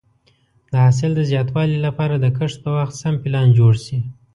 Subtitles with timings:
[0.71, 3.99] د حاصل د زیاتوالي لپاره د کښت په وخت سم پلان جوړ شي.